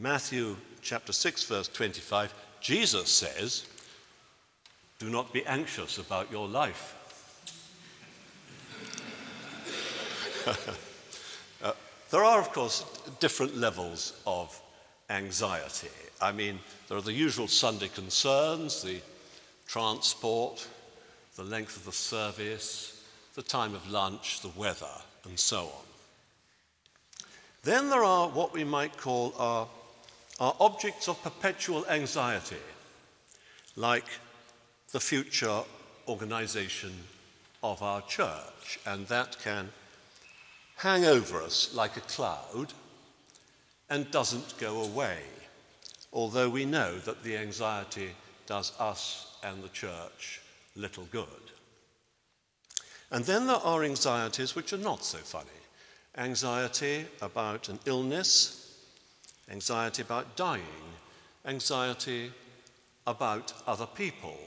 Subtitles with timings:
[0.00, 3.66] Matthew chapter 6, verse 25, Jesus says,
[5.00, 6.94] Do not be anxious about your life.
[11.64, 11.72] uh,
[12.10, 12.84] there are, of course,
[13.18, 14.60] different levels of
[15.10, 15.88] anxiety.
[16.20, 19.00] I mean, there are the usual Sunday concerns the
[19.66, 20.68] transport,
[21.34, 23.04] the length of the service,
[23.34, 24.86] the time of lunch, the weather,
[25.24, 25.84] and so on.
[27.64, 29.66] Then there are what we might call our,
[30.40, 32.56] our objects of perpetual anxiety,
[33.76, 34.06] like
[34.92, 35.62] the future
[36.06, 36.92] organization
[37.62, 39.68] of our church, and that can
[40.76, 42.72] hang over us like a cloud
[43.90, 45.18] and doesn't go away,
[46.12, 48.10] although we know that the anxiety
[48.46, 50.40] does us and the church
[50.76, 51.26] little good.
[53.10, 55.48] And then there are anxieties which are not so funny
[56.16, 58.67] anxiety about an illness,
[59.50, 60.62] anxiety about dying,
[61.46, 62.32] anxiety
[63.06, 64.38] about other people.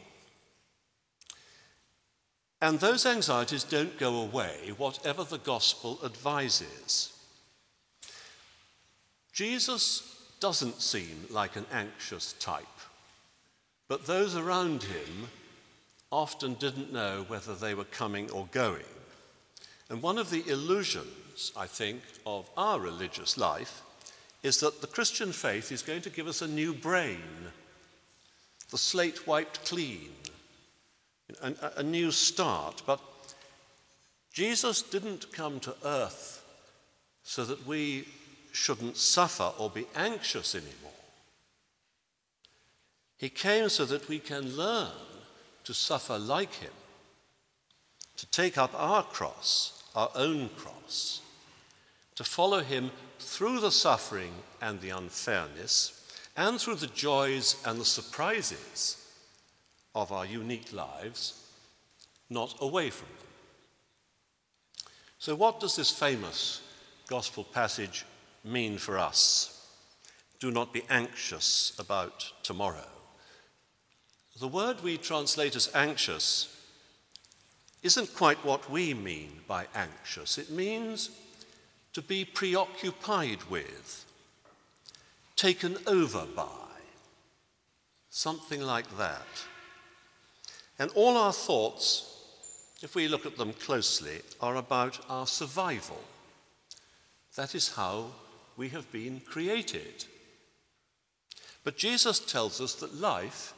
[2.62, 7.12] And those anxieties don't go away, whatever the gospel advises.
[9.34, 12.66] Jesus doesn't seem like an anxious type,
[13.88, 15.30] but those around him
[16.12, 18.84] often didn't know whether they were coming or going.
[19.90, 23.82] And one of the illusions, I think, of our religious life
[24.44, 27.20] is that the Christian faith is going to give us a new brain,
[28.72, 30.10] the slate wiped clean,
[31.42, 32.82] a, a new start.
[32.86, 33.00] But
[34.34, 36.44] Jesus didn't come to earth
[37.24, 38.08] so that we
[38.52, 40.92] shouldn't suffer or be anxious anymore.
[43.18, 44.92] He came so that we can learn
[45.64, 46.72] to suffer like him,
[48.18, 51.22] to take up our cross, our own cross,
[52.16, 52.90] to follow him
[53.22, 55.98] through the suffering and the unfairness,
[56.36, 58.98] and through the joys and the surprises
[59.94, 61.46] of our unique lives,
[62.30, 63.28] not away from them.
[65.20, 66.62] So, what does this famous
[67.08, 68.06] gospel passage
[68.44, 69.68] mean for us?
[70.40, 72.88] Do not be anxious about tomorrow.
[74.40, 76.58] The word we translate as anxious
[77.84, 80.38] isn't quite what we mean by anxious.
[80.38, 81.12] It means
[81.94, 84.06] to be preoccupied with,
[85.36, 86.46] taken over by,
[88.10, 89.46] something like that.
[90.80, 92.08] And all our thoughts,
[92.82, 96.02] if we look at them closely, are about our survival.
[97.36, 98.08] That is how
[98.58, 100.06] we have been created.
[101.64, 103.54] But Jesus tells us that life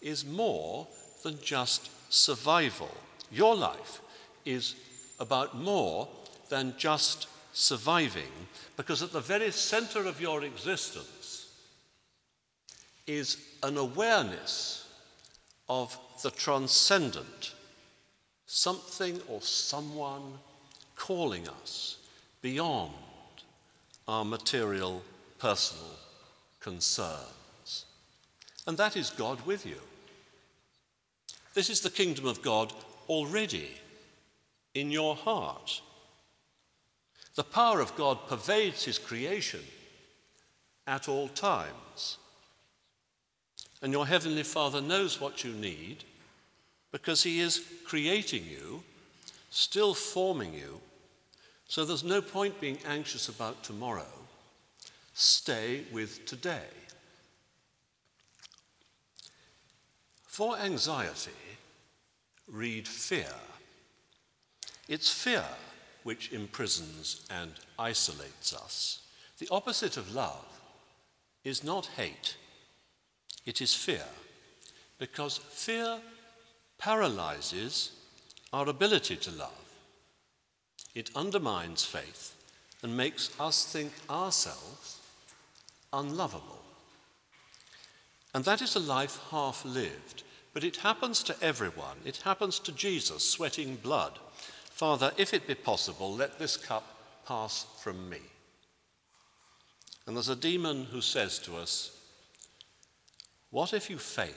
[0.00, 0.86] is more
[1.22, 2.94] than just survival.
[3.30, 4.00] Your life
[4.44, 4.74] is
[5.18, 6.08] about more
[6.48, 7.26] than just
[7.58, 8.30] surviving,
[8.76, 11.48] because at the very center of your existence
[13.04, 14.86] is an awareness
[15.68, 17.54] of the transcendent,
[18.46, 20.38] something or someone
[20.94, 21.98] calling us
[22.42, 22.92] beyond
[24.06, 25.02] our material,
[25.40, 25.96] personal
[26.60, 27.86] concerns.
[28.68, 29.80] And that is God with you.
[31.54, 32.72] This is the kingdom of God
[33.08, 33.70] already
[34.74, 35.82] in your heart.
[37.38, 39.60] The power of God pervades his creation
[40.88, 42.18] at all times.
[43.80, 46.02] And your heavenly Father knows what you need
[46.90, 48.82] because he is creating you,
[49.50, 50.80] still forming you.
[51.68, 54.12] So there's no point being anxious about tomorrow.
[55.14, 56.66] Stay with today.
[60.26, 61.30] For anxiety,
[62.50, 63.32] read fear.
[64.88, 65.44] It's fear
[66.02, 69.00] which imprisons and isolates us.
[69.38, 70.46] The opposite of love
[71.44, 72.36] is not hate,
[73.46, 74.04] it is fear,
[74.98, 75.98] because fear
[76.78, 77.92] paralyzes
[78.52, 79.52] our ability to love.
[80.94, 82.34] It undermines faith
[82.82, 85.00] and makes us think ourselves
[85.92, 86.62] unlovable.
[88.34, 90.22] And that is a life half lived
[90.58, 91.98] but it happens to everyone.
[92.04, 94.18] It happens to Jesus sweating blood.
[94.78, 96.84] Father, if it be possible, let this cup
[97.26, 98.20] pass from me.
[100.06, 101.98] And there's a demon who says to us,
[103.50, 104.28] What if you fail?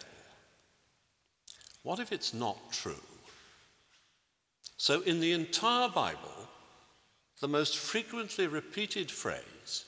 [1.84, 3.04] What if it's not true?
[4.78, 6.48] So, in the entire Bible,
[7.40, 9.86] the most frequently repeated phrase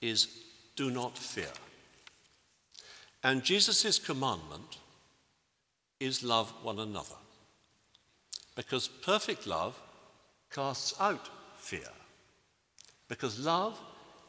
[0.00, 0.26] is,
[0.74, 1.52] Do not fear.
[3.22, 4.78] And Jesus' commandment
[6.00, 7.16] is love one another.
[8.56, 9.80] Because perfect love
[10.50, 11.92] casts out fear.
[13.08, 13.78] Because love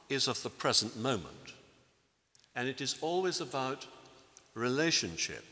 [0.09, 1.53] is of the present moment,
[2.55, 3.85] And it is always about
[4.55, 5.45] relationship.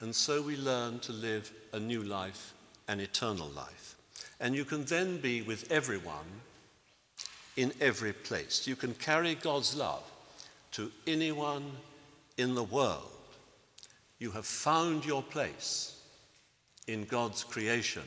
[0.00, 2.52] And so we learn to live a new life,
[2.88, 3.96] an eternal life.
[4.38, 6.42] And you can then be with everyone
[7.56, 8.66] in every place.
[8.66, 10.02] You can carry God's love
[10.72, 11.72] to anyone
[12.36, 13.10] in the world.
[14.18, 15.99] You have found your place
[16.86, 18.02] in God's creation.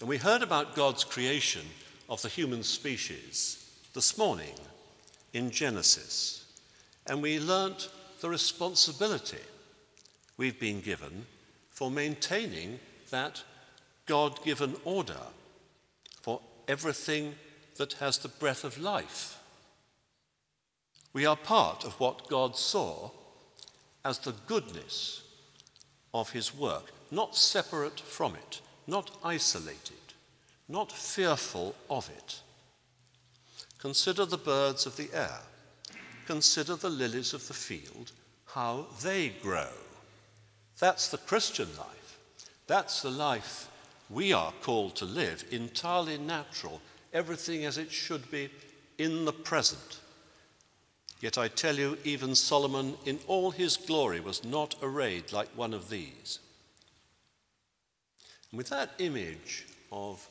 [0.00, 1.62] And we heard about God's creation
[2.08, 4.54] of the human species this morning
[5.32, 6.44] in Genesis.
[7.06, 7.88] And we learnt
[8.20, 9.38] the responsibility
[10.36, 11.26] we've been given
[11.70, 12.78] for maintaining
[13.10, 13.42] that
[14.06, 15.20] God given order
[16.20, 17.34] for everything
[17.76, 19.38] that has the breath of life.
[21.12, 23.10] We are part of what God saw
[24.04, 25.22] as the goodness
[26.14, 30.14] of his work, not separate from it, not isolated,
[30.66, 32.40] not fearful of it.
[33.78, 35.40] Consider the birds of the air.
[36.26, 38.12] Consider the lilies of the field,
[38.46, 39.68] how they grow.
[40.78, 42.18] That's the Christian life.
[42.66, 43.68] That's the life
[44.08, 46.80] we are called to live, entirely natural,
[47.12, 48.48] everything as it should be
[48.96, 50.00] in the present.
[51.20, 55.74] Yet I tell you, even Solomon in all his glory was not arrayed like one
[55.74, 56.38] of these.
[58.52, 60.28] And with that image of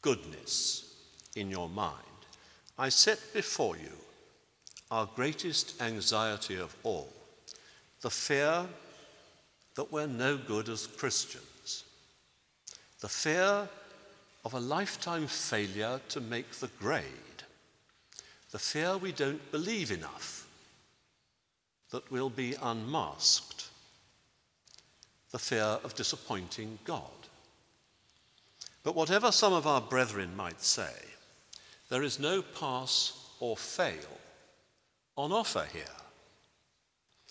[0.00, 0.94] goodness
[1.34, 1.96] in your mind,
[2.78, 3.92] I set before you
[4.90, 7.12] our greatest anxiety of all
[8.00, 8.66] the fear
[9.74, 11.84] that we're no good as Christians,
[13.00, 13.68] the fear
[14.44, 17.04] of a lifetime failure to make the grade,
[18.50, 20.46] the fear we don't believe enough,
[21.90, 23.68] that we'll be unmasked,
[25.30, 27.10] the fear of disappointing God.
[28.82, 30.92] But whatever some of our brethren might say,
[31.88, 34.18] there is no pass or fail
[35.16, 35.82] on offer here.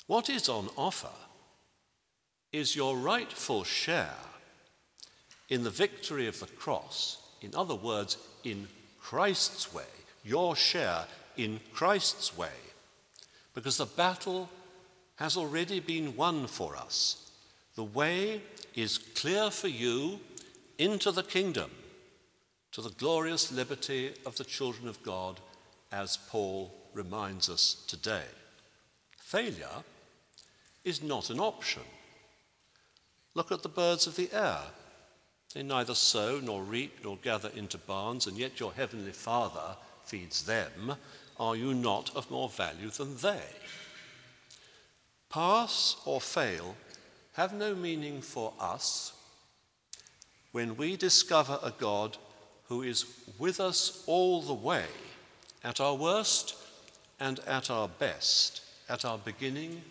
[0.08, 1.10] What is on offer
[2.52, 4.16] is your rightful share
[5.50, 8.68] in the victory of the cross, in other words, in
[9.00, 9.84] Christ's way,
[10.24, 11.06] your share
[11.38, 12.50] in Christ's way,
[13.54, 14.50] because the battle
[15.16, 17.32] has already been won for us.
[17.76, 18.42] The way
[18.76, 20.20] is clear for you
[20.82, 21.70] into the kingdom,
[22.72, 25.40] to the glorious liberty of the children of God,
[25.92, 28.26] as Paul reminds us today.
[29.20, 29.84] Failure
[30.84, 31.84] is not an option.
[33.36, 34.62] Look at the birds of the air.
[35.54, 40.46] They neither sow nor reap nor gather into barns, and yet your heavenly Father feeds
[40.46, 40.96] them.
[41.40, 43.44] Are you not of more value than they?
[45.30, 46.76] Pass or fail
[47.34, 49.14] have no meaning for us
[50.52, 52.18] when we discover a God
[52.68, 53.06] who is
[53.38, 54.86] with us all the way,
[55.64, 56.56] at our worst
[57.20, 59.82] and at our best, at our beginning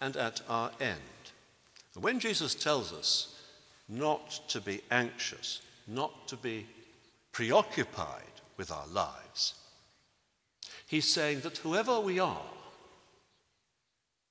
[0.00, 1.00] and at our end.
[2.00, 3.34] When Jesus tells us
[3.88, 6.66] not to be anxious, not to be
[7.32, 8.22] preoccupied
[8.56, 9.54] with our lives.
[10.86, 12.42] He's saying that whoever we are,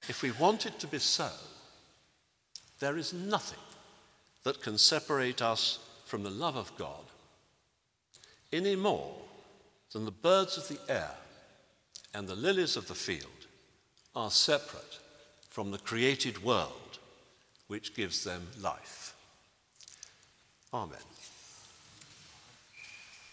[0.08, 1.30] if we want it to be so,
[2.80, 3.60] there is nothing
[4.44, 7.06] that can separate us from the love of God
[8.52, 9.16] any more
[9.92, 11.12] than the birds of the air
[12.14, 13.48] and the lilies of the field
[14.16, 15.00] are separate
[15.50, 17.00] from the created world
[17.68, 19.16] which gives them life.
[20.74, 20.98] Amen.